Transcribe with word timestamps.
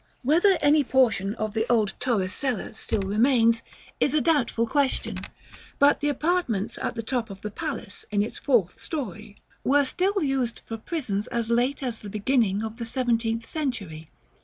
Whether 0.23 0.57
any 0.61 0.83
portion 0.83 1.35
of 1.35 1.53
the 1.53 1.71
old 1.71 1.93
Torresella 1.99 2.73
still 2.73 3.03
remains 3.03 3.61
is 3.99 4.15
a 4.15 4.19
doubtful 4.21 4.65
question; 4.65 5.19
but 5.77 5.99
the 5.99 6.09
apartments 6.09 6.79
at 6.81 6.95
the 6.95 7.03
top 7.03 7.29
of 7.29 7.43
the 7.43 7.51
palace, 7.51 8.03
in 8.09 8.23
its 8.23 8.39
fourth 8.39 8.81
story, 8.81 9.35
were 9.63 9.85
still 9.85 10.23
used 10.23 10.63
for 10.65 10.77
prisons 10.77 11.27
as 11.27 11.51
late 11.51 11.83
as 11.83 11.99
the 11.99 12.09
beginning 12.09 12.63
of 12.63 12.77
the 12.77 12.85
seventeenth 12.85 13.45
century. 13.45 14.09